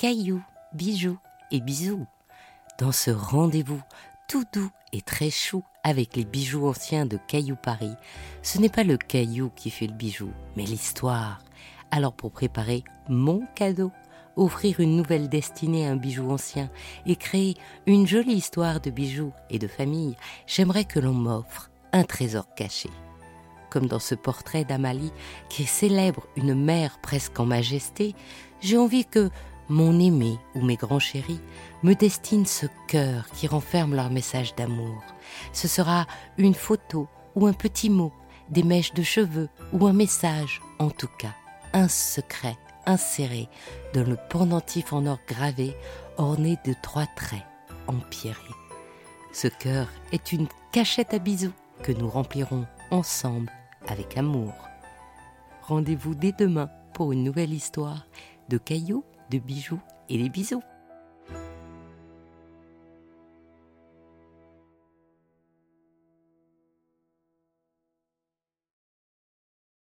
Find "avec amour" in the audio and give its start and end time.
53.86-54.52